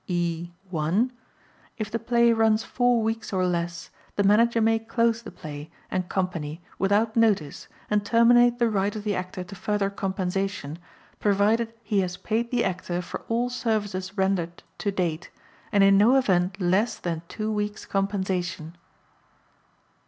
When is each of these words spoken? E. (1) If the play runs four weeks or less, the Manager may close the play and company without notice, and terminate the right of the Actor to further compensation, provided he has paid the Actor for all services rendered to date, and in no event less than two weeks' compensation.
E. 0.07 0.49
(1) 0.71 1.11
If 1.77 1.91
the 1.91 1.99
play 1.99 2.33
runs 2.33 2.63
four 2.63 3.03
weeks 3.03 3.31
or 3.31 3.45
less, 3.45 3.91
the 4.15 4.23
Manager 4.23 4.59
may 4.59 4.79
close 4.79 5.21
the 5.21 5.29
play 5.29 5.69
and 5.91 6.09
company 6.09 6.59
without 6.79 7.15
notice, 7.15 7.67
and 7.87 8.03
terminate 8.03 8.57
the 8.57 8.67
right 8.71 8.95
of 8.95 9.03
the 9.03 9.13
Actor 9.13 9.43
to 9.43 9.53
further 9.53 9.91
compensation, 9.91 10.79
provided 11.19 11.71
he 11.83 11.99
has 11.99 12.17
paid 12.17 12.49
the 12.49 12.63
Actor 12.63 13.03
for 13.03 13.21
all 13.27 13.51
services 13.51 14.17
rendered 14.17 14.63
to 14.79 14.91
date, 14.91 15.29
and 15.71 15.83
in 15.83 15.99
no 15.99 16.15
event 16.15 16.59
less 16.59 16.97
than 16.97 17.21
two 17.27 17.51
weeks' 17.51 17.85
compensation. 17.85 18.75